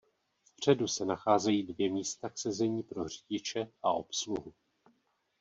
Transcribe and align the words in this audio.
Vpředu 0.53 0.87
se 0.87 1.05
nacházejí 1.05 1.63
dvě 1.63 1.89
místa 1.89 2.29
k 2.29 2.37
sezení 2.37 2.83
pro 2.83 3.07
řidiče 3.07 3.71
a 3.83 3.91
obsluhu. 3.93 4.53